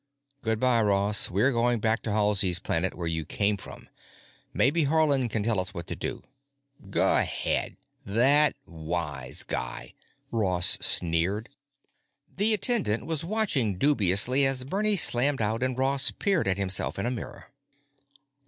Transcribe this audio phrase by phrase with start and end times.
[0.41, 1.29] "Good by, Ross.
[1.29, 3.87] We're going back to Halsey's Planet, where you came from.
[4.51, 6.23] Maybe Haarland can tell us what to do."
[6.89, 7.77] "Go 'head.
[8.03, 9.93] That wise guy!"
[10.31, 11.49] Ross sneered.
[12.35, 17.05] The attendant was watching dubiously as Bernie slammed out and Ross peered at himself in
[17.05, 17.51] a mirror.